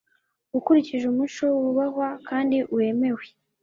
[0.57, 3.25] ukurikije umuco wubahwa kandi wemewe